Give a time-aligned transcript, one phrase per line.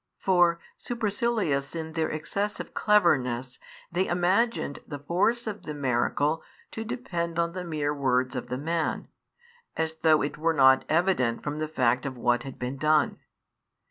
[0.17, 3.59] For, supercilious in their excessive cleverness,
[3.91, 8.57] they imagined the force of the miracle to depend on the mere words of the
[8.57, 9.09] man,
[9.77, 13.19] as though it were not evident from the fact of what had been done.